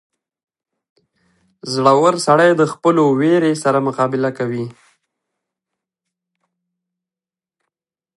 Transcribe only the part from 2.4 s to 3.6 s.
د خپلو وېرې